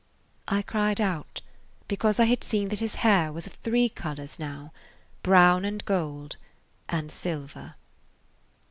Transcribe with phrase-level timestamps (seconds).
[0.47, 1.41] I cried out,
[1.87, 4.73] because I had seen that his hair was of three colors now,
[5.21, 6.37] brown and gold
[6.89, 7.75] and silver.